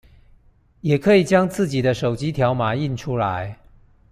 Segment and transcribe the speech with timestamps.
[0.79, 3.59] 也可以將自己的手機條碼印出來